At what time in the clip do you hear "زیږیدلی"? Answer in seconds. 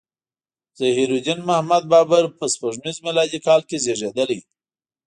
3.85-4.39